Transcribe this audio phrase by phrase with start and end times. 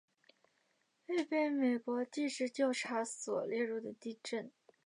[1.05, 4.51] 未被美国地质调查所列入的地震